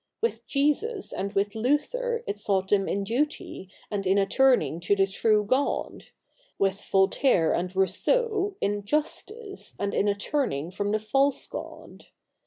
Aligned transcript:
AVith 0.25 0.47
Jesus 0.47 1.13
and 1.13 1.33
with 1.33 1.53
Luther 1.53 2.23
it 2.25 2.39
sought 2.39 2.69
them 2.69 2.89
in 2.89 3.03
duty 3.03 3.69
and 3.91 4.07
in 4.07 4.17
a 4.17 4.25
turning 4.25 4.79
to 4.79 4.95
the 4.95 5.05
true 5.05 5.43
God; 5.45 6.05
with 6.57 6.83
Voltaire 6.85 7.53
and 7.53 7.75
Rousseau, 7.75 8.55
in 8.61 8.83
justice, 8.83 9.75
and 9.77 9.93
in 9.93 10.07
a 10.07 10.15
turning 10.15 10.71
from 10.71 10.91
the 10.91 10.97
false 10.97 11.45
God. 11.45 12.07